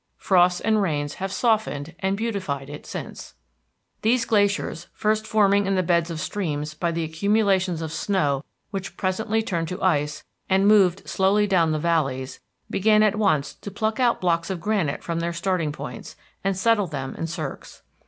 [0.17, 3.35] Frosts and rains have softened and beautified it since.
[4.01, 8.97] These glaciers, first forming in the beds of streams by the accumulations of snow which
[8.97, 13.99] presently turned to ice and moved slowly down the valleys, began at once to pluck
[13.99, 17.83] out blocks of granite from their starting points, and settle themselves in cirques.